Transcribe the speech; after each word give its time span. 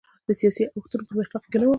د 0.27 0.29
سیاسي 0.39 0.63
اوښتونونو 0.75 1.07
په 1.09 1.13
محراق 1.17 1.43
کې 1.51 1.57
نه 1.61 1.65
و. 1.67 1.69